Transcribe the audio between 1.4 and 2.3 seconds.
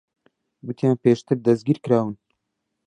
دەستگیر کراون.